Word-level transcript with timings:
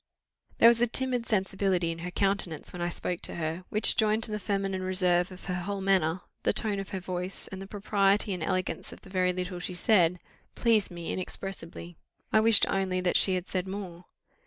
There 0.57 0.67
was 0.67 0.81
a 0.81 0.87
timid 0.87 1.27
sensibility 1.27 1.91
in 1.91 1.99
her 1.99 2.09
countenance 2.09 2.73
when 2.73 2.81
I 2.81 2.89
spoke 2.89 3.21
to 3.21 3.35
her, 3.35 3.65
which 3.69 3.95
joined 3.95 4.23
to 4.23 4.31
the 4.31 4.39
feminine 4.39 4.81
reserve 4.81 5.31
of 5.31 5.45
her 5.45 5.53
whole 5.53 5.79
manner, 5.79 6.21
the 6.41 6.53
tone 6.53 6.79
of 6.79 6.89
her 6.89 6.99
voice, 6.99 7.47
and 7.49 7.61
the 7.61 7.67
propriety 7.67 8.33
and 8.33 8.41
elegance 8.41 8.91
of 8.91 9.01
the 9.01 9.11
very 9.11 9.31
little 9.31 9.59
she 9.59 9.75
said, 9.75 10.17
pleased 10.55 10.89
me 10.89 11.13
inexpressibly. 11.13 11.97
I 12.33 12.39
wished 12.39 12.65
only 12.67 12.99
that 13.01 13.15
she 13.15 13.35
had 13.35 13.47
said 13.47 13.67
more. 13.67 14.05